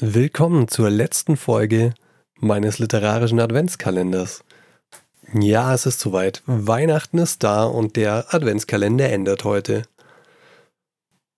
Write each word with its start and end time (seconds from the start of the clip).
Willkommen 0.00 0.66
zur 0.66 0.90
letzten 0.90 1.36
Folge 1.36 1.94
meines 2.40 2.80
literarischen 2.80 3.38
Adventskalenders. 3.38 4.42
Ja, 5.32 5.72
es 5.72 5.86
ist 5.86 6.00
soweit. 6.00 6.42
Weihnachten 6.46 7.18
ist 7.18 7.44
da 7.44 7.62
und 7.66 7.94
der 7.94 8.34
Adventskalender 8.34 9.08
endet 9.08 9.44
heute. 9.44 9.84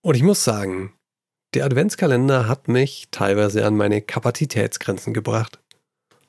Und 0.01 0.15
ich 0.15 0.23
muss 0.23 0.43
sagen, 0.43 0.95
der 1.53 1.65
Adventskalender 1.65 2.47
hat 2.47 2.67
mich 2.67 3.09
teilweise 3.11 3.67
an 3.67 3.77
meine 3.77 4.01
Kapazitätsgrenzen 4.01 5.13
gebracht. 5.13 5.59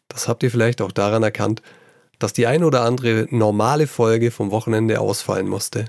Das 0.09 0.29
habt 0.29 0.43
ihr 0.43 0.50
vielleicht 0.50 0.82
auch 0.82 0.93
daran 0.93 1.23
erkannt, 1.23 1.62
dass 2.18 2.34
die 2.34 2.46
ein 2.46 2.64
oder 2.64 2.82
andere 2.82 3.29
normale 3.30 3.86
Folge 3.86 4.30
vom 4.30 4.50
Wochenende 4.50 5.00
ausfallen 5.00 5.48
musste. 5.48 5.86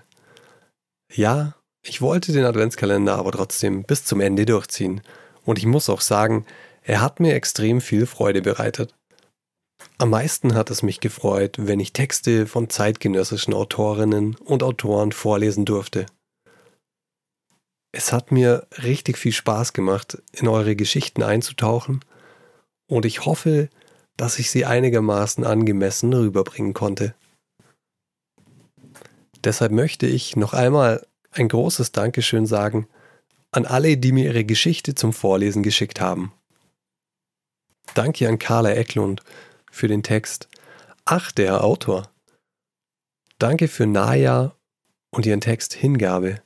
Ja, 1.12 1.56
ich 1.90 2.02
wollte 2.02 2.32
den 2.32 2.46
Adventskalender 2.46 3.16
aber 3.16 3.32
trotzdem 3.32 3.84
bis 3.84 4.06
zum 4.06 4.21
Ende 4.21 4.46
durchziehen. 4.46 5.02
Und 5.43 5.57
ich 5.57 5.66
muss 5.66 5.89
auch 5.89 6.02
sagen, 6.02 6.46
er 6.84 7.02
hat 7.02 7.20
mir 7.20 7.34
extrem 7.34 7.82
viel 7.82 8.06
Freude 8.06 8.43
bereitet. 8.43 8.93
Am 9.98 10.12
meisten 10.12 10.54
hat 10.54 10.70
es 10.70 10.84
mich 10.84 11.00
gefreut, 11.00 11.56
wenn 11.57 11.79
ich 11.79 11.92
Texte 11.92 12.46
von 12.46 12.70
zeitgenössischen 12.70 13.54
Autorinnen 13.54 14.36
und 14.36 14.62
Autoren 14.62 15.12
vorlesen 15.12 15.65
durfte. 15.65 16.06
Es 17.92 18.14
hat 18.14 18.32
mir 18.32 18.68
richtig 18.84 19.18
viel 19.18 19.32
Spaß 19.32 19.74
gemacht, 19.74 20.21
in 20.32 20.48
eure 20.48 20.76
Geschichten 20.76 21.24
einzutauchen 21.24 22.06
und 22.87 23.06
ich 23.06 23.26
hoffe, 23.26 23.70
dass 24.15 24.37
ich 24.37 24.51
sie 24.51 24.65
einigermaßen 24.65 25.43
angemessen 25.43 26.14
rüberbringen 26.14 26.74
konnte. 26.74 27.15
Deshalb 29.43 29.71
möchte 29.71 30.06
ich 30.06 30.36
noch 30.36 30.54
einmal 30.54 31.07
ein 31.32 31.47
großes 31.47 31.92
Dankeschön 31.92 32.45
sagen 32.45 32.88
an 33.52 33.66
alle, 33.66 33.97
die 33.97 34.11
mir 34.11 34.25
ihre 34.25 34.45
Geschichte 34.45 34.95
zum 34.95 35.14
Vorlesen 35.14 35.64
geschickt 35.64 36.00
haben. 36.00 36.31
Danke 37.95 38.28
an 38.28 38.38
Carla 38.38 38.72
Ecklund 38.73 39.23
für 39.72 39.88
den 39.88 40.04
Text. 40.04 40.48
Ach, 41.06 41.31
der 41.31 41.64
Autor. 41.64 42.12
Danke 43.39 43.67
für 43.67 43.88
Naya 43.88 44.56
und 45.12 45.26
ihren 45.26 45.42
Text 45.42 45.73
Hingabe. 45.73 46.42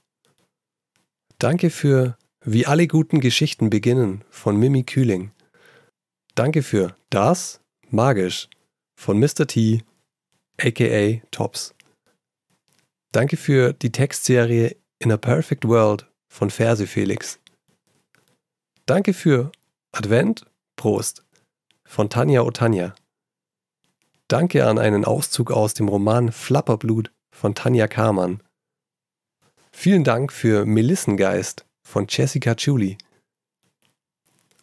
Danke 1.39 1.69
für 1.69 2.17
Wie 2.45 2.65
alle 2.65 2.87
guten 2.87 3.19
Geschichten 3.19 3.69
beginnen 3.69 4.23
von 4.29 4.57
Mimi 4.57 4.83
Kühling. 4.83 5.31
Danke 6.35 6.63
für 6.63 6.95
Das 7.09 7.61
Magisch 7.89 8.49
von 8.95 9.19
Mr. 9.19 9.47
T, 9.47 9.83
aka 10.57 11.21
Tops. 11.31 11.73
Danke 13.13 13.37
für 13.37 13.73
die 13.73 13.91
Textserie 13.91 14.75
In 14.97 15.11
a 15.11 15.17
Perfect 15.17 15.67
World 15.67 16.11
von 16.29 16.49
Verse 16.49 16.87
Felix. 16.87 17.39
Danke 18.87 19.13
für 19.13 19.51
Advent, 19.91 20.47
Prost 20.75 21.23
von 21.85 22.09
Tanja 22.09 22.41
Otanja. 22.41 22.95
Danke 24.27 24.65
an 24.65 24.79
einen 24.79 25.05
Auszug 25.05 25.51
aus 25.51 25.75
dem 25.75 25.89
Roman 25.89 26.31
Flapperblut 26.31 27.11
von 27.29 27.53
Tanja 27.53 27.87
Karmann. 27.87 28.41
Vielen 29.71 30.03
Dank 30.03 30.33
für 30.33 30.65
Melissengeist 30.65 31.67
von 31.87 32.07
Jessica 32.09 32.55
Chuli. 32.55 32.97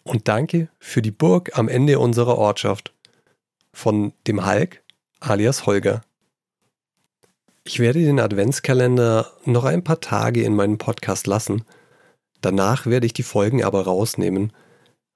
Und 0.02 0.26
danke 0.26 0.70
für 0.80 1.02
die 1.02 1.12
Burg 1.12 1.56
am 1.56 1.68
Ende 1.68 2.00
unserer 2.00 2.36
Ortschaft 2.36 2.92
von 3.72 4.12
dem 4.26 4.44
Hulk 4.44 4.82
alias 5.20 5.66
Holger. 5.66 6.02
Ich 7.72 7.78
werde 7.78 8.02
den 8.02 8.18
Adventskalender 8.18 9.32
noch 9.44 9.62
ein 9.62 9.84
paar 9.84 10.00
Tage 10.00 10.42
in 10.42 10.56
meinem 10.56 10.76
Podcast 10.76 11.28
lassen. 11.28 11.64
Danach 12.40 12.86
werde 12.86 13.06
ich 13.06 13.12
die 13.12 13.22
Folgen 13.22 13.62
aber 13.62 13.84
rausnehmen, 13.84 14.52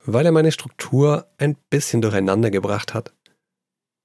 weil 0.05 0.25
er 0.25 0.31
meine 0.31 0.53
Struktur 0.53 1.27
ein 1.37 1.57
bisschen 1.69 2.01
durcheinander 2.01 2.53
gebracht 2.53 2.95
hat. 2.95 3.13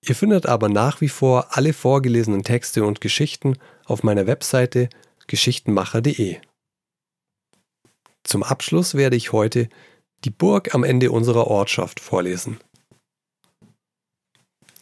Ihr 0.04 0.16
findet 0.16 0.48
aber 0.48 0.68
nach 0.68 1.00
wie 1.00 1.09
vor 1.09 1.56
alle 1.56 1.74
vorgelesenen 1.74 2.42
Texte 2.42 2.84
und 2.84 3.02
Geschichten 3.02 3.56
auf 3.86 4.02
meiner 4.02 4.26
Webseite 4.26 4.90
geschichtenmacher.de. 5.28 6.38
Zum 8.24 8.42
Abschluss 8.42 8.96
werde 8.96 9.16
ich 9.16 9.32
heute 9.32 9.70
die 10.24 10.32
Burg 10.32 10.74
am 10.74 10.84
Ende 10.84 11.12
unserer 11.12 11.46
Ortschaft 11.46 12.00
vorlesen. 12.00 12.59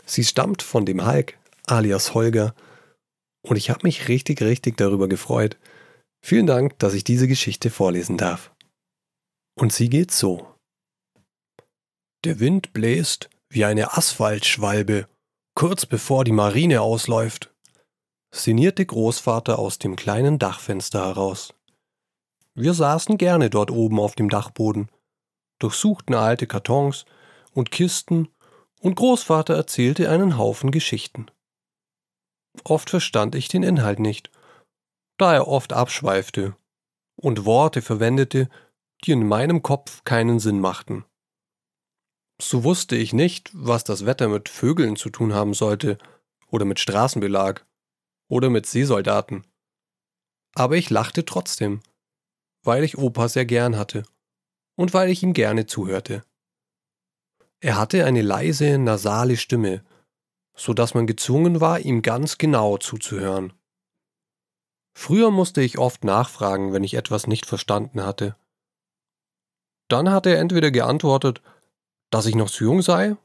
Sie 0.06 0.24
stammt 0.24 0.64
von 0.64 0.86
dem 0.86 1.06
Hulk, 1.06 1.38
alias 1.66 2.14
Holger, 2.14 2.56
und 3.48 3.56
ich 3.56 3.70
habe 3.70 3.82
mich 3.84 4.08
richtig, 4.08 4.42
richtig 4.42 4.78
darüber 4.78 5.08
gefreut. 5.08 5.58
Vielen 6.24 6.48
Dank, 6.48 6.78
dass 6.80 6.94
ich 6.94 7.04
diese 7.04 7.28
Geschichte 7.28 7.70
vorlesen 7.70 8.18
darf. 8.18 8.52
Und 9.58 9.74
sie 9.74 9.90
geht 9.90 10.12
so. 10.12 10.54
Der 12.26 12.40
Wind 12.40 12.74
bläst 12.74 13.30
wie 13.50 13.66
eine 13.66 13.96
Asphaltschwalbe, 13.98 15.08
kurz 15.56 15.86
bevor 15.86 16.24
die 16.24 16.32
Marine 16.32 16.82
ausläuft, 16.82 17.54
sinnierte 18.36 18.86
Großvater 18.86 19.58
aus 19.58 19.80
dem 19.80 19.96
kleinen 19.96 20.38
Dachfenster 20.38 21.06
heraus. 21.06 21.54
Wir 22.54 22.74
saßen 22.74 23.18
gerne 23.18 23.50
dort 23.50 23.72
oben 23.72 24.00
auf 24.00 24.16
dem 24.16 24.30
Dachboden, 24.30 24.90
durchsuchten 25.60 26.16
alte 26.16 26.48
Kartons 26.48 27.06
und 27.54 27.72
Kisten, 27.72 28.30
und 28.80 28.96
Großvater 28.96 29.56
erzählte 29.56 30.10
einen 30.10 30.38
Haufen 30.38 30.70
Geschichten. 30.70 31.28
Oft 32.64 32.90
verstand 32.90 33.36
ich 33.36 33.48
den 33.48 33.64
Inhalt 33.64 34.00
nicht, 34.00 34.30
da 35.18 35.34
er 35.34 35.48
oft 35.48 35.74
abschweifte 35.74 36.56
und 37.16 37.46
Worte 37.46 37.82
verwendete, 37.82 38.50
die 39.04 39.12
in 39.12 39.28
meinem 39.28 39.62
Kopf 39.62 40.04
keinen 40.04 40.40
Sinn 40.40 40.60
machten. 40.60 41.06
So 42.40 42.64
wusste 42.64 42.96
ich 42.96 43.14
nicht, 43.14 43.50
was 43.54 43.84
das 43.84 44.06
Wetter 44.06 44.28
mit 44.28 44.50
Vögeln 44.50 44.96
zu 44.96 45.10
tun 45.10 45.34
haben 45.34 45.54
sollte, 45.54 45.98
oder 46.50 46.66
mit 46.66 46.80
Straßenbelag, 46.80 47.66
oder 48.30 48.50
mit 48.50 48.66
Seesoldaten. 48.66 49.46
Aber 50.54 50.78
ich 50.78 50.90
lachte 50.90 51.26
trotzdem, 51.26 51.82
weil 52.64 52.84
ich 52.84 52.98
Opa 52.98 53.28
sehr 53.28 53.46
gern 53.46 53.78
hatte 53.78 54.04
und 54.76 54.94
weil 54.94 55.10
ich 55.10 55.24
ihm 55.24 55.34
gerne 55.34 55.66
zuhörte. 55.66 56.24
Er 57.60 57.78
hatte 57.78 58.06
eine 58.06 58.22
leise, 58.22 58.78
nasale 58.78 59.36
Stimme, 59.36 59.84
so 60.58 60.74
dass 60.74 60.94
man 60.94 61.08
gezwungen 61.08 61.62
war, 61.62 61.80
ihm 61.80 62.02
ganz 62.02 62.38
genau 62.38 62.78
zuzuhören. 62.78 63.54
Früher 64.94 65.30
musste 65.30 65.62
ich 65.62 65.78
oft 65.78 66.04
nachfragen, 66.04 66.74
wenn 66.74 66.84
ich 66.84 66.96
etwas 66.96 67.28
nicht 67.28 67.46
verstanden 67.46 68.04
hatte. 68.04 68.36
Dann 69.88 70.10
hat 70.10 70.26
er 70.26 70.40
entweder 70.40 70.72
geantwortet, 70.72 71.42
dass 72.10 72.26
ich 72.26 72.36
noch 72.36 72.50
zu 72.50 72.64
jung 72.64 72.82
sei, 72.82 73.16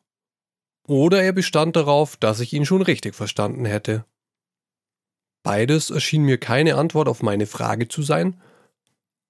oder 0.87 1.23
er 1.23 1.33
bestand 1.33 1.75
darauf, 1.77 2.17
dass 2.17 2.41
ich 2.41 2.53
ihn 2.53 2.67
schon 2.67 2.83
richtig 2.83 3.15
verstanden 3.15 3.65
hätte. 3.65 4.05
Beides 5.43 5.91
erschien 5.91 6.23
mir 6.23 6.39
keine 6.39 6.77
Antwort 6.77 7.09
auf 7.09 7.23
meine 7.23 7.47
Frage 7.47 7.89
zu 7.89 8.03
sein, 8.03 8.41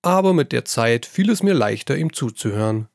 aber 0.03 0.35
mit 0.35 0.51
der 0.53 0.65
Zeit 0.65 1.07
fiel 1.07 1.31
es 1.31 1.43
mir 1.43 1.55
leichter, 1.55 1.97
ihm 1.97 2.13
zuzuhören. 2.13 2.89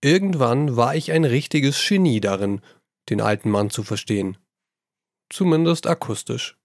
Irgendwann 0.00 0.76
war 0.76 0.94
ich 0.94 1.12
ein 1.12 1.24
richtiges 1.24 1.86
Genie 1.86 2.20
darin, 2.20 2.62
den 3.10 3.20
alten 3.20 3.50
Mann 3.50 3.70
zu 3.70 3.82
verstehen. 3.82 4.38
Zumindest 5.30 5.86
akustisch. 5.86 6.58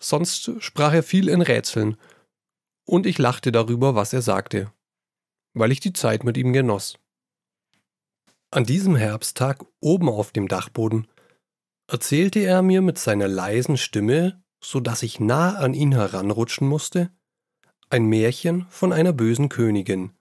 Sonst 0.00 0.50
sprach 0.60 0.92
er 0.92 1.02
viel 1.02 1.28
in 1.28 1.42
Rätseln, 1.42 1.96
und 2.86 3.06
ich 3.06 3.18
lachte 3.18 3.52
darüber, 3.52 3.94
was 3.94 4.12
er 4.12 4.22
sagte, 4.22 4.72
weil 5.52 5.70
ich 5.70 5.80
die 5.80 5.92
Zeit 5.92 6.24
mit 6.24 6.36
ihm 6.36 6.52
genoss. 6.52 6.98
An 8.50 8.64
diesem 8.64 8.96
Herbsttag 8.96 9.64
oben 9.80 10.08
auf 10.08 10.32
dem 10.32 10.48
Dachboden 10.48 11.06
erzählte 11.86 12.40
er 12.40 12.62
mir 12.62 12.82
mit 12.82 12.98
seiner 12.98 13.28
leisen 13.28 13.76
Stimme, 13.76 14.42
so 14.60 14.80
dass 14.80 15.02
ich 15.02 15.20
nah 15.20 15.56
an 15.56 15.74
ihn 15.74 15.92
heranrutschen 15.92 16.66
musste, 16.66 17.12
ein 17.90 18.06
Märchen 18.06 18.66
von 18.70 18.92
einer 18.92 19.12
bösen 19.12 19.48
Königin. 19.48 20.12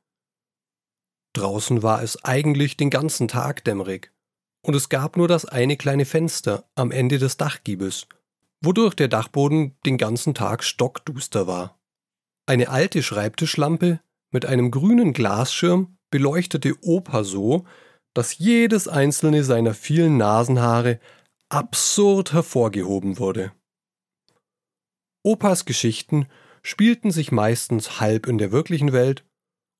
Draußen 1.33 1.83
war 1.83 2.01
es 2.03 2.23
eigentlich 2.23 2.77
den 2.77 2.89
ganzen 2.89 3.27
Tag 3.27 3.63
dämmerig, 3.63 4.11
und 4.69 4.75
es 4.75 4.87
gab 4.87 5.17
nur 5.17 5.27
das 5.27 5.45
eine 5.45 5.77
kleine 5.77 6.05
Fenster 6.05 6.63
am 6.75 6.91
Ende 6.91 7.17
des 7.17 7.37
Dachgiebels, 7.37 8.05
wodurch 8.61 8.93
der 8.93 9.07
Dachboden 9.07 9.75
den 9.83 9.97
ganzen 9.97 10.35
Tag 10.35 10.63
stockduster 10.63 11.47
war. 11.47 11.79
Eine 12.45 12.69
alte 12.69 13.01
Schreibtischlampe 13.01 13.99
mit 14.29 14.45
einem 14.45 14.69
grünen 14.69 15.13
Glasschirm 15.13 15.97
beleuchtete 16.11 16.75
Opa 16.83 17.23
so, 17.23 17.65
dass 18.13 18.37
jedes 18.37 18.87
einzelne 18.87 19.43
seiner 19.43 19.73
vielen 19.73 20.17
Nasenhaare 20.17 20.99
absurd 21.49 22.33
hervorgehoben 22.33 23.17
wurde. 23.17 23.51
Opas 25.23 25.65
Geschichten 25.65 26.27
spielten 26.61 27.09
sich 27.09 27.31
meistens 27.31 27.99
halb 27.99 28.27
in 28.27 28.37
der 28.37 28.51
wirklichen 28.51 28.93
Welt 28.93 29.25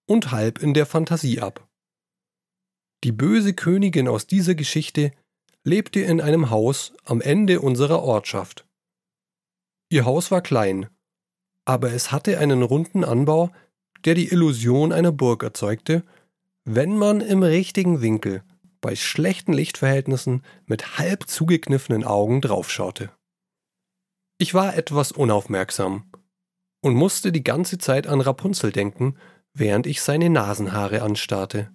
und 0.08 0.32
halb 0.32 0.64
in 0.64 0.74
der 0.74 0.88
Fantasie 0.88 1.42
ab. 1.42 1.69
Die 3.04 3.12
böse 3.12 3.54
Königin 3.54 4.08
aus 4.08 4.28
dieser 4.28 4.56
Geschichte 4.56 5.12
lebte 5.64 6.02
in 6.02 6.20
einem 6.22 6.50
Haus 6.50 6.94
am 7.06 7.22
Ende 7.22 7.62
unserer 7.62 8.02
Ortschaft. 8.02 8.66
Ihr 9.90 10.06
Haus 10.06 10.32
war 10.32 10.42
klein, 10.42 10.88
aber 11.66 11.94
es 11.94 12.12
hatte 12.12 12.40
einen 12.40 12.64
runden 12.64 13.04
Anbau, 13.04 13.52
der 14.06 14.16
die 14.16 14.30
Illusion 14.30 14.92
einer 14.92 15.12
Burg 15.12 15.44
erzeugte, 15.44 16.04
wenn 16.66 16.98
man 16.98 17.22
im 17.22 17.44
richtigen 17.44 18.02
Winkel 18.02 18.44
bei 18.82 18.96
schlechten 18.96 19.54
Lichtverhältnissen 19.54 20.44
mit 20.66 20.98
halb 20.98 21.28
zugekniffenen 21.28 22.04
Augen 22.04 22.42
draufschaute. 22.42 23.12
Ich 24.38 24.54
war 24.54 24.76
etwas 24.76 25.12
unaufmerksam 25.12 26.12
und 26.82 26.96
musste 26.96 27.32
die 27.32 27.44
ganze 27.44 27.78
Zeit 27.78 28.08
an 28.08 28.22
Rapunzel 28.22 28.72
denken, 28.72 29.18
während 29.54 29.86
ich 29.86 30.02
seine 30.02 30.30
Nasenhaare 30.30 31.02
anstarrte. 31.02 31.72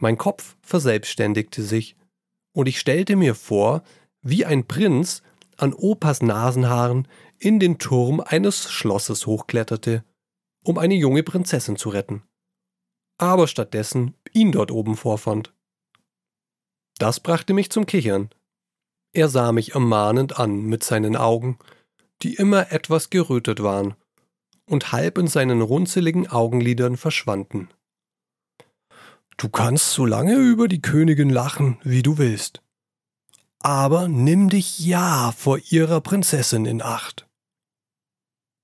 Mein 0.00 0.18
Kopf 0.18 0.56
verselbstständigte 0.62 1.62
sich, 1.62 1.96
und 2.52 2.68
ich 2.68 2.78
stellte 2.78 3.16
mir 3.16 3.34
vor, 3.34 3.82
wie 4.22 4.44
ein 4.44 4.66
Prinz 4.66 5.22
an 5.56 5.72
Opas 5.72 6.22
Nasenhaaren 6.22 7.08
in 7.38 7.60
den 7.60 7.78
Turm 7.78 8.20
eines 8.20 8.70
Schlosses 8.70 9.26
hochkletterte, 9.26 10.04
um 10.64 10.78
eine 10.78 10.94
junge 10.94 11.22
Prinzessin 11.22 11.76
zu 11.76 11.90
retten, 11.90 12.22
aber 13.18 13.46
stattdessen 13.46 14.14
ihn 14.32 14.52
dort 14.52 14.70
oben 14.70 14.96
vorfand. 14.96 15.52
Das 16.98 17.20
brachte 17.20 17.52
mich 17.52 17.70
zum 17.70 17.86
Kichern. 17.86 18.30
Er 19.12 19.28
sah 19.28 19.52
mich 19.52 19.74
ermahnend 19.74 20.38
an 20.38 20.62
mit 20.62 20.82
seinen 20.82 21.16
Augen, 21.16 21.58
die 22.22 22.34
immer 22.34 22.72
etwas 22.72 23.10
gerötet 23.10 23.62
waren 23.62 23.94
und 24.66 24.92
halb 24.92 25.18
in 25.18 25.26
seinen 25.26 25.60
runzeligen 25.60 26.28
Augenlidern 26.28 26.96
verschwanden. 26.96 27.68
Du 29.36 29.48
kannst 29.48 29.90
so 29.90 30.06
lange 30.06 30.34
über 30.36 30.68
die 30.68 30.80
Königin 30.80 31.30
lachen, 31.30 31.78
wie 31.82 32.02
du 32.02 32.18
willst. 32.18 32.62
Aber 33.60 34.08
nimm 34.08 34.48
dich 34.48 34.78
ja 34.78 35.32
vor 35.32 35.58
ihrer 35.70 36.00
Prinzessin 36.00 36.66
in 36.66 36.82
Acht. 36.82 37.26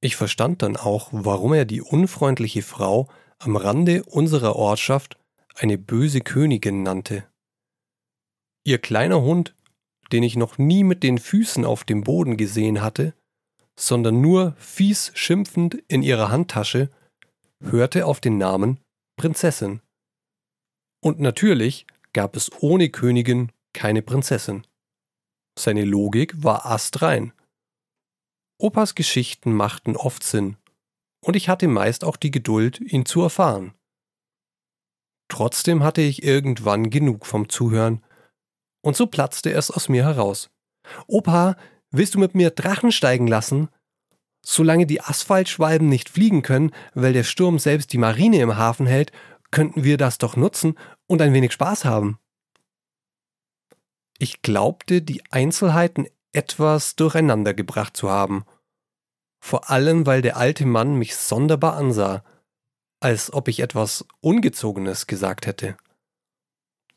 Ich 0.00 0.16
verstand 0.16 0.62
dann 0.62 0.76
auch, 0.76 1.08
warum 1.12 1.52
er 1.52 1.64
die 1.64 1.82
unfreundliche 1.82 2.62
Frau 2.62 3.08
am 3.38 3.56
Rande 3.56 4.04
unserer 4.04 4.56
Ortschaft 4.56 5.18
eine 5.54 5.78
böse 5.78 6.20
Königin 6.20 6.82
nannte. 6.82 7.24
Ihr 8.64 8.78
kleiner 8.78 9.22
Hund, 9.22 9.54
den 10.12 10.22
ich 10.22 10.36
noch 10.36 10.58
nie 10.58 10.84
mit 10.84 11.02
den 11.02 11.18
Füßen 11.18 11.64
auf 11.64 11.84
dem 11.84 12.02
Boden 12.02 12.36
gesehen 12.36 12.82
hatte, 12.82 13.14
sondern 13.78 14.20
nur 14.20 14.54
fies 14.58 15.12
schimpfend 15.14 15.82
in 15.88 16.02
ihrer 16.02 16.30
Handtasche, 16.30 16.90
hörte 17.62 18.06
auf 18.06 18.20
den 18.20 18.38
Namen 18.38 18.80
Prinzessin. 19.16 19.80
Und 21.02 21.20
natürlich 21.20 21.86
gab 22.12 22.36
es 22.36 22.50
ohne 22.60 22.90
Königin 22.90 23.52
keine 23.72 24.02
Prinzessin. 24.02 24.66
Seine 25.58 25.84
Logik 25.84 26.42
war 26.42 26.66
astrein. 26.66 27.32
Opas 28.58 28.94
Geschichten 28.94 29.52
machten 29.52 29.96
oft 29.96 30.22
Sinn, 30.22 30.56
und 31.20 31.34
ich 31.36 31.48
hatte 31.48 31.68
meist 31.68 32.04
auch 32.04 32.16
die 32.16 32.30
Geduld, 32.30 32.80
ihn 32.80 33.06
zu 33.06 33.22
erfahren. 33.22 33.74
Trotzdem 35.28 35.82
hatte 35.82 36.02
ich 36.02 36.22
irgendwann 36.22 36.90
genug 36.90 37.24
vom 37.24 37.48
Zuhören, 37.48 38.04
und 38.82 38.96
so 38.96 39.06
platzte 39.06 39.52
es 39.52 39.70
aus 39.70 39.88
mir 39.88 40.04
heraus. 40.04 40.50
Opa, 41.06 41.56
willst 41.90 42.14
du 42.14 42.18
mit 42.18 42.34
mir 42.34 42.50
Drachen 42.50 42.92
steigen 42.92 43.26
lassen? 43.26 43.68
Solange 44.44 44.86
die 44.86 45.02
Asphaltschwalben 45.02 45.88
nicht 45.88 46.08
fliegen 46.08 46.42
können, 46.42 46.72
weil 46.94 47.12
der 47.12 47.24
Sturm 47.24 47.58
selbst 47.58 47.92
die 47.92 47.98
Marine 47.98 48.40
im 48.40 48.56
Hafen 48.56 48.86
hält, 48.86 49.12
könnten 49.50 49.84
wir 49.84 49.96
das 49.96 50.18
doch 50.18 50.36
nutzen 50.36 50.78
und 51.06 51.22
ein 51.22 51.32
wenig 51.32 51.52
Spaß 51.52 51.84
haben. 51.84 52.18
Ich 54.18 54.42
glaubte, 54.42 55.02
die 55.02 55.22
Einzelheiten 55.30 56.06
etwas 56.32 56.96
durcheinandergebracht 56.96 57.96
zu 57.96 58.10
haben. 58.10 58.44
Vor 59.42 59.70
allem, 59.70 60.06
weil 60.06 60.22
der 60.22 60.36
alte 60.36 60.66
Mann 60.66 60.94
mich 60.96 61.16
sonderbar 61.16 61.74
ansah, 61.76 62.22
als 63.00 63.32
ob 63.32 63.48
ich 63.48 63.60
etwas 63.60 64.04
Ungezogenes 64.20 65.06
gesagt 65.06 65.46
hätte. 65.46 65.76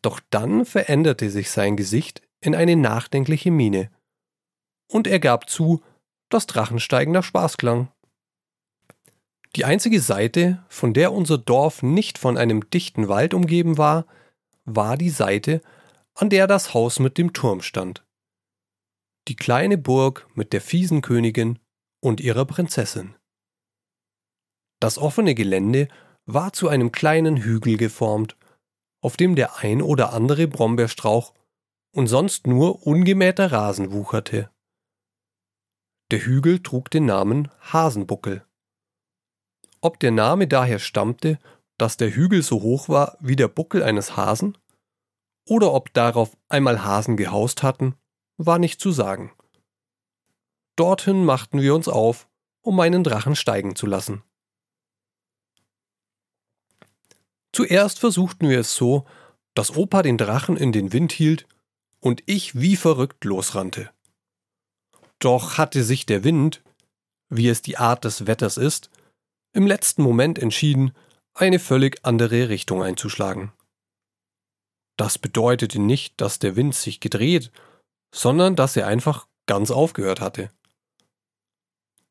Doch 0.01 0.19
dann 0.29 0.65
veränderte 0.65 1.29
sich 1.29 1.49
sein 1.49 1.77
Gesicht 1.77 2.21
in 2.41 2.55
eine 2.55 2.75
nachdenkliche 2.75 3.51
Miene, 3.51 3.89
und 4.93 5.07
er 5.07 5.19
gab 5.19 5.49
zu, 5.49 5.81
dass 6.29 6.45
Drachensteigen 6.45 7.13
nach 7.13 7.23
Spaß 7.23 7.57
klang. 7.57 7.91
Die 9.55 9.65
einzige 9.65 9.99
Seite, 9.99 10.63
von 10.67 10.93
der 10.93 11.13
unser 11.13 11.37
Dorf 11.37 11.83
nicht 11.83 12.17
von 12.17 12.37
einem 12.37 12.69
dichten 12.69 13.07
Wald 13.07 13.33
umgeben 13.33 13.77
war, 13.77 14.05
war 14.65 14.97
die 14.97 15.09
Seite, 15.09 15.61
an 16.15 16.29
der 16.29 16.47
das 16.47 16.73
Haus 16.73 16.99
mit 16.99 17.17
dem 17.17 17.33
Turm 17.33 17.61
stand 17.61 18.03
die 19.27 19.35
kleine 19.35 19.77
Burg 19.77 20.27
mit 20.35 20.53
der 20.53 20.61
fiesen 20.61 21.01
Königin 21.01 21.59
und 22.01 22.19
ihrer 22.19 22.45
Prinzessin. 22.45 23.15
Das 24.79 24.97
offene 24.97 25.33
Gelände 25.33 25.87
war 26.25 26.51
zu 26.51 26.67
einem 26.67 26.91
kleinen 26.91 27.37
Hügel 27.37 27.77
geformt, 27.77 28.35
auf 29.01 29.17
dem 29.17 29.35
der 29.35 29.57
ein 29.57 29.81
oder 29.81 30.13
andere 30.13 30.47
Brombeerstrauch 30.47 31.33
und 31.91 32.07
sonst 32.07 32.47
nur 32.47 32.85
ungemähter 32.85 33.51
Rasen 33.51 33.91
wucherte. 33.93 34.49
Der 36.11 36.19
Hügel 36.25 36.61
trug 36.61 36.89
den 36.89 37.05
Namen 37.05 37.49
Hasenbuckel. 37.61 38.45
Ob 39.83 39.99
der 39.99 40.11
Name 40.11 40.47
daher 40.47 40.79
stammte, 40.79 41.39
dass 41.77 41.97
der 41.97 42.15
Hügel 42.15 42.41
so 42.41 42.61
hoch 42.61 42.87
war 42.87 43.17
wie 43.19 43.35
der 43.35 43.49
Buckel 43.49 43.83
eines 43.83 44.15
Hasen, 44.15 44.57
oder 45.45 45.73
ob 45.73 45.93
darauf 45.93 46.37
einmal 46.47 46.85
Hasen 46.85 47.17
gehaust 47.17 47.63
hatten, 47.63 47.95
war 48.37 48.59
nicht 48.59 48.79
zu 48.79 48.93
sagen. 48.93 49.33
Dorthin 50.77 51.25
machten 51.25 51.61
wir 51.61 51.75
uns 51.75 51.89
auf, 51.89 52.29
um 52.61 52.77
meinen 52.77 53.03
Drachen 53.03 53.35
steigen 53.35 53.75
zu 53.75 53.85
lassen. 53.85 54.23
Zuerst 57.51 57.99
versuchten 57.99 58.47
wir 58.47 58.61
es 58.61 58.75
so, 58.75 59.05
dass 59.53 59.75
Opa 59.75 60.01
den 60.01 60.17
Drachen 60.17 60.55
in 60.55 60.71
den 60.71 60.93
Wind 60.93 61.11
hielt 61.11 61.45
und 61.99 62.23
ich 62.25 62.57
wie 62.57 62.77
verrückt 62.77 63.25
losrannte. 63.25 63.91
Doch 65.19 65.57
hatte 65.57 65.83
sich 65.83 66.05
der 66.05 66.23
Wind, 66.23 66.63
wie 67.27 67.49
es 67.49 67.61
die 67.61 67.75
Art 67.77 68.05
des 68.05 68.27
Wetters 68.27 68.55
ist, 68.55 68.89
im 69.53 69.67
letzten 69.67 70.03
Moment 70.03 70.37
entschieden, 70.39 70.93
eine 71.33 71.59
völlig 71.59 72.03
andere 72.03 72.49
Richtung 72.49 72.83
einzuschlagen. 72.83 73.51
Das 74.97 75.17
bedeutete 75.17 75.79
nicht, 75.79 76.19
dass 76.21 76.39
der 76.39 76.55
Wind 76.55 76.75
sich 76.75 76.99
gedreht 76.99 77.51
sondern 78.13 78.55
dass 78.55 78.77
er 78.77 78.87
einfach 78.87 79.27
ganz 79.47 79.71
aufgehört 79.71 80.21
hatte. 80.21 80.51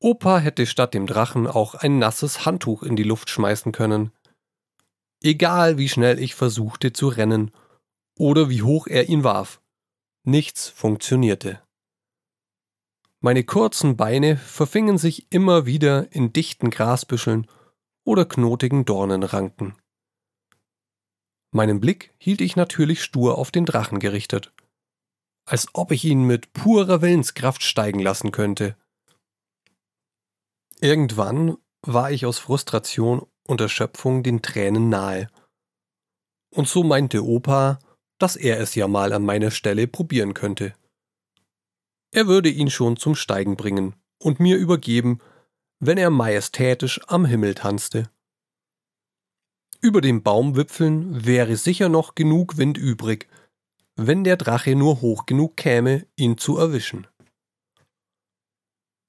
Opa 0.01 0.39
hätte 0.39 0.67
statt 0.67 0.95
dem 0.95 1.07
Drachen 1.07 1.47
auch 1.47 1.75
ein 1.77 1.99
nasses 1.99 2.45
Handtuch 2.45 2.83
in 2.83 2.97
die 2.97 3.05
Luft 3.05 3.31
schmeißen 3.31 3.71
können. 3.71 4.11
Egal 5.23 5.79
wie 5.79 5.89
schnell 5.89 6.19
ich 6.19 6.35
versuchte 6.35 6.93
zu 6.93 7.07
rennen 7.07 7.53
oder 8.19 8.51
wie 8.51 8.63
hoch 8.63 8.89
er 8.89 9.09
ihn 9.09 9.23
warf, 9.23 9.63
nichts 10.25 10.69
funktionierte. 10.69 11.63
Meine 13.23 13.45
kurzen 13.45 13.97
Beine 13.97 14.37
verfingen 14.37 14.99
sich 14.99 15.33
immer 15.33 15.65
wieder 15.65 16.13
in 16.13 16.33
dichten 16.33 16.69
Grasbüscheln 16.69 17.47
oder 18.05 18.27
knotigen 18.27 18.85
Dornenranken. 18.85 19.75
Meinen 21.51 21.81
Blick 21.81 22.13
hielt 22.19 22.41
ich 22.41 22.57
natürlich 22.57 23.03
stur 23.03 23.39
auf 23.39 23.51
den 23.51 23.65
Drachen 23.65 23.99
gerichtet 23.99 24.53
als 25.45 25.67
ob 25.73 25.91
ich 25.93 26.05
ihn 26.05 26.25
mit 26.25 26.53
purer 26.53 27.03
Willenskraft 27.03 27.63
steigen 27.63 28.01
lassen 28.01 28.31
könnte. 28.31 28.77
Irgendwann 30.81 31.57
war 31.83 32.11
ich 32.11 32.27
aus 32.27 32.39
Frustration 32.39 33.27
und 33.47 33.61
Erschöpfung 33.61 34.23
den 34.23 34.43
Tränen 34.43 34.89
nahe. 34.89 35.29
Und 36.55 36.69
so 36.69 36.85
meinte 36.85 37.25
Opa, 37.25 37.79
dass 38.19 38.37
er 38.37 38.61
es 38.61 38.75
ja 38.75 38.89
mal 38.89 39.13
an 39.13 39.25
meiner 39.25 39.51
Stelle 39.51 39.87
probieren 39.87 40.35
könnte. 40.35 40.75
Er 42.15 42.27
würde 42.27 42.51
ihn 42.51 42.69
schon 42.69 42.99
zum 42.99 43.15
Steigen 43.15 43.57
bringen 43.57 43.95
und 44.19 44.39
mir 44.39 44.59
übergeben, 44.59 45.21
wenn 45.81 45.97
er 45.97 46.11
majestätisch 46.11 47.01
am 47.09 47.25
Himmel 47.25 47.55
tanzte. 47.55 48.11
Über 49.81 50.03
den 50.03 50.23
Baumwipfeln 50.23 51.25
wäre 51.25 51.57
sicher 51.57 51.89
noch 51.89 52.15
genug 52.15 52.59
Wind 52.59 52.77
übrig, 52.77 53.29
wenn 53.97 54.25
der 54.25 54.37
Drache 54.37 54.77
nur 54.77 55.01
hoch 55.01 55.27
genug 55.27 55.57
käme, 55.57 56.07
ihn 56.15 56.37
zu 56.37 56.59
erwischen. 56.59 57.07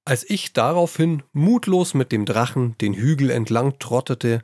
Als 0.05 0.27
ich 0.29 0.53
daraufhin 0.53 1.23
mutlos 1.33 1.93
mit 1.93 2.11
dem 2.11 2.25
Drachen 2.25 2.77
den 2.79 2.93
Hügel 2.93 3.29
entlang 3.29 3.79
trottete, 3.79 4.41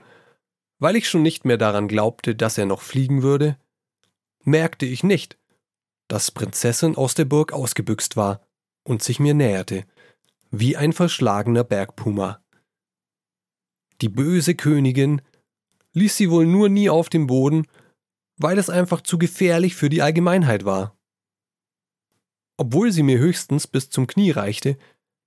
weil 0.79 0.95
ich 0.97 1.09
schon 1.09 1.23
nicht 1.23 1.45
mehr 1.45 1.57
daran 1.57 1.87
glaubte, 1.87 2.35
dass 2.35 2.57
er 2.57 2.65
noch 2.65 2.81
fliegen 2.81 3.23
würde, 3.23 3.57
merkte 4.43 4.85
ich 4.85 5.03
nicht, 5.03 5.37
dass 6.07 6.31
Prinzessin 6.31 6.95
aus 6.95 7.13
der 7.13 7.25
Burg 7.25 7.53
ausgebüxt 7.53 8.15
war 8.15 8.48
und 8.89 9.03
sich 9.03 9.19
mir 9.19 9.33
näherte, 9.33 9.85
wie 10.51 10.75
ein 10.75 10.93
verschlagener 10.93 11.63
Bergpuma. 11.63 12.43
Die 14.01 14.09
böse 14.09 14.55
Königin 14.55 15.21
ließ 15.93 16.17
sie 16.17 16.29
wohl 16.29 16.45
nur 16.45 16.69
nie 16.69 16.89
auf 16.89 17.09
dem 17.09 17.27
Boden 17.27 17.65
weil 18.39 18.57
es 18.57 18.69
einfach 18.69 19.01
zu 19.01 19.19
gefährlich 19.19 19.75
für 19.75 19.89
die 19.89 20.01
Allgemeinheit 20.01 20.65
war. 20.65 20.97
Obwohl 22.57 22.91
sie 22.91 23.03
mir 23.03 23.19
höchstens 23.19 23.67
bis 23.67 23.89
zum 23.89 24.07
Knie 24.07 24.31
reichte, 24.31 24.77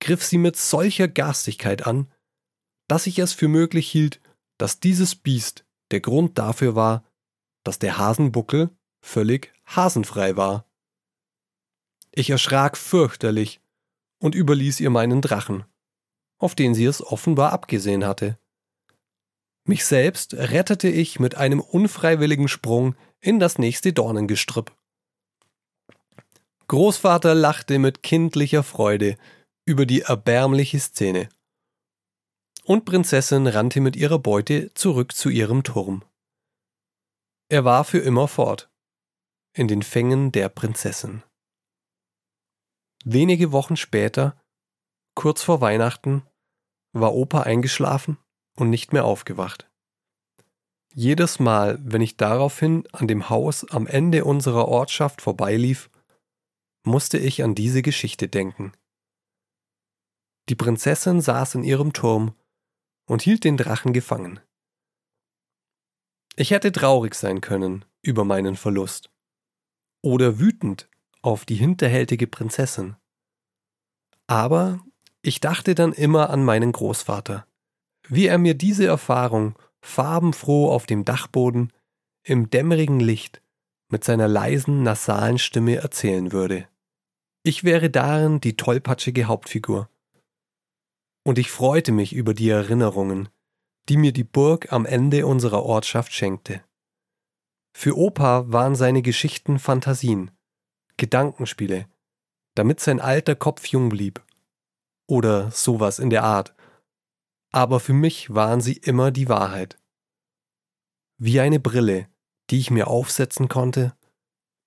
griff 0.00 0.25
sie 0.25 0.38
mit 0.38 0.57
solcher 0.57 1.09
Garstigkeit 1.09 1.87
an, 1.87 2.11
dass 2.88 3.07
ich 3.07 3.19
es 3.19 3.33
für 3.33 3.49
möglich 3.49 3.90
hielt, 3.90 4.21
dass 4.59 4.81
dieses 4.81 5.14
Biest 5.14 5.64
der 5.92 6.00
Grund 6.00 6.38
dafür 6.38 6.75
war, 6.75 7.04
dass 7.64 7.78
der 7.78 7.99
Hasenbuckel 7.99 8.71
völlig 9.02 9.52
hasenfrei 9.66 10.37
war. 10.37 10.66
Ich 12.14 12.31
erschrak 12.31 12.76
fürchterlich 12.76 13.61
und 14.19 14.35
überließ 14.35 14.81
ihr 14.81 14.90
meinen 14.90 15.23
Drachen, 15.23 15.64
auf 16.38 16.54
den 16.54 16.75
sie 16.75 16.85
es 16.85 17.04
offenbar 17.04 17.52
abgesehen 17.52 18.04
hatte. 18.04 18.38
Mich 19.64 19.85
selbst 19.85 20.35
rettete 20.35 20.88
ich 20.88 21.21
mit 21.21 21.37
einem 21.37 21.61
unfreiwilligen 21.61 22.49
Sprung 22.49 22.97
in 23.21 23.38
das 23.38 23.59
nächste 23.59 23.92
Dornengestrüpp. 23.92 24.76
Großvater 26.69 27.35
lachte 27.35 27.78
mit 27.78 28.02
kindlicher 28.02 28.62
Freude 28.62 29.16
über 29.64 29.87
die 29.87 30.02
erbärmliche 30.02 30.81
Szene. 30.81 31.28
Und 32.64 32.85
Prinzessin 32.85 33.47
rannte 33.47 33.81
mit 33.81 33.97
ihrer 33.97 34.19
Beute 34.19 34.73
zurück 34.75 35.14
zu 35.14 35.28
ihrem 35.28 35.62
Turm. 35.62 36.04
Er 37.49 37.64
war 37.64 37.85
für 37.85 37.99
immer 37.99 38.28
fort, 38.28 38.71
in 39.52 39.69
den 39.69 39.83
Fängen 39.83 40.33
der 40.33 40.49
Prinzessin. 40.49 41.23
Wenige 43.04 43.52
Wochen 43.52 43.76
später, 43.76 44.40
kurz 45.14 45.42
vor 45.42 45.61
Weihnachten, 45.61 46.26
war 46.92 47.14
Opa 47.14 47.42
eingeschlafen 47.42 48.18
und 48.56 48.71
nicht 48.71 48.92
mehr 48.92 49.04
aufgewacht. 49.04 49.68
Jedes 50.94 51.38
Mal, 51.40 51.78
wenn 51.82 52.02
ich 52.02 52.16
daraufhin 52.16 52.87
an 52.92 53.09
dem 53.09 53.30
Haus 53.30 53.68
am 53.71 53.87
Ende 53.87 54.25
unserer 54.25 54.68
Ortschaft 54.68 55.23
vorbeilief, 55.23 55.90
musste 56.85 57.18
ich 57.18 57.42
an 57.42 57.54
diese 57.54 57.82
Geschichte 57.82 58.28
denken. 58.28 58.73
Die 60.49 60.54
Prinzessin 60.54 61.21
saß 61.21 61.54
in 61.54 61.64
ihrem 61.64 61.92
Turm 61.92 62.35
und 63.06 63.23
hielt 63.23 63.44
den 63.44 63.56
Drachen 63.56 63.92
gefangen. 63.92 64.40
Ich 66.37 66.50
hätte 66.50 66.73
traurig 66.73 67.14
sein 67.14 67.40
können 67.40 67.85
über 68.02 68.25
meinen 68.25 68.56
Verlust 68.56 69.11
oder 70.02 70.38
wütend 70.38 70.88
auf 71.23 71.45
die 71.45 71.55
hinterhältige 71.55 72.26
Prinzessin. 72.26 72.97
Aber 74.26 74.81
ich 75.23 75.41
dachte 75.41 75.75
dann 75.75 75.93
immer 75.93 76.31
an 76.31 76.45
meinen 76.45 76.73
Großvater, 76.73 77.47
wie 78.09 78.26
er 78.26 78.38
mir 78.38 78.55
diese 78.55 78.87
Erfahrung 78.87 79.57
farbenfroh 79.81 80.71
auf 80.71 80.87
dem 80.87 81.05
Dachboden 81.05 81.73
im 82.25 82.50
dämmerigen 82.50 83.00
Licht 83.00 83.43
mit 83.91 84.05
seiner 84.05 84.29
leisen, 84.29 84.83
nasalen 84.83 85.38
Stimme 85.38 85.76
erzählen 85.76 86.33
würde. 86.33 86.69
Ich 87.45 87.64
wäre 87.64 87.91
darin 87.91 88.41
die 88.41 88.57
tollpatschige 88.57 89.26
Hauptfigur. 89.26 89.88
Und 91.25 91.38
ich 91.38 91.50
freute 91.50 91.93
mich 91.93 92.12
über 92.12 92.35
die 92.35 92.49
Erinnerungen, 92.49 93.29
die 93.88 93.97
mir 93.97 94.12
die 94.12 94.25
Burg 94.25 94.73
am 94.73 94.87
Ende 94.87 95.26
unserer 95.26 95.64
Ortschaft 95.64 96.12
schenkte. 96.12 96.64
Für 97.76 97.97
Opa 97.97 98.50
waren 98.52 98.76
seine 98.76 99.02
Geschichten 99.02 99.59
Fantasien, 99.59 100.31
Gedankenspiele, 100.96 101.87
damit 102.54 102.80
sein 102.80 103.00
alter 103.00 103.34
Kopf 103.34 103.66
jung 103.66 103.88
blieb. 103.88 104.22
Oder 105.06 105.50
sowas 105.50 105.99
in 105.99 106.11
der 106.11 106.25
Art. 106.25 106.54
Aber 107.52 107.80
für 107.80 107.92
mich 107.92 108.34
waren 108.34 108.61
sie 108.61 108.75
immer 108.75 109.11
die 109.11 109.28
Wahrheit. 109.28 109.78
Wie 111.18 111.40
eine 111.40 111.61
Brille, 111.61 112.08
die 112.50 112.58
ich 112.58 112.70
mir 112.70 112.88
aufsetzen 112.88 113.49
konnte, 113.49 113.94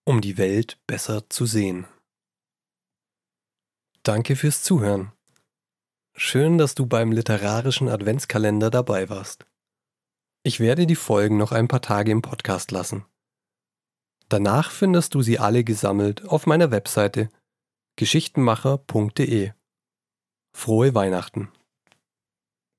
um 0.06 0.22
die 0.22 0.38
Welt 0.38 0.80
besser 0.88 1.30
zu 1.30 1.46
sehen. 1.46 1.88
Danke 4.04 4.36
fürs 4.36 4.62
Zuhören. 4.62 5.12
Schön, 6.16 6.58
dass 6.58 6.76
du 6.76 6.86
beim 6.86 7.12
literarischen 7.12 7.90
Adventskalender 7.90 8.70
dabei 8.70 9.10
warst. 9.10 9.46
Ich 10.44 10.60
werde 10.60 10.86
die 10.86 10.96
Folgen 10.96 11.38
noch 11.38 11.52
ein 11.52 11.68
paar 11.68 11.82
Tage 11.82 12.12
im 12.12 12.22
Podcast 12.22 12.72
lassen. 12.72 13.04
Danach 14.30 14.72
findest 14.72 15.14
du 15.14 15.22
sie 15.22 15.40
alle 15.40 15.64
gesammelt 15.64 16.26
auf 16.26 16.48
meiner 16.48 16.72
Webseite 16.72 17.30
geschichtenmacher.de. 17.96 19.52
Frohe 20.56 20.96
Weihnachten! 20.96 21.52